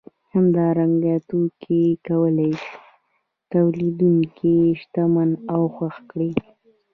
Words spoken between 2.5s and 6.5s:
شي تولیدونکی شتمن او خوښ کړي